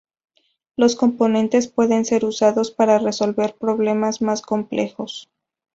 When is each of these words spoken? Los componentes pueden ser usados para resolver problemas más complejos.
Los 0.77 0.95
componentes 0.95 1.67
pueden 1.67 2.05
ser 2.05 2.25
usados 2.25 2.71
para 2.71 2.97
resolver 2.97 3.55
problemas 3.55 4.19
más 4.19 4.41
complejos. 4.41 5.29